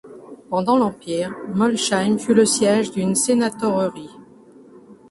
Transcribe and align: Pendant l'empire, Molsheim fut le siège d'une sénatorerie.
Pendant 0.49 0.77
l'empire, 0.79 1.31
Molsheim 1.53 2.17
fut 2.17 2.33
le 2.33 2.43
siège 2.43 2.89
d'une 2.89 3.13
sénatorerie. 3.13 4.09